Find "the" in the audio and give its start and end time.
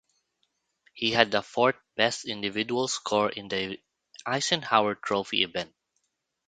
1.29-1.43, 3.49-3.77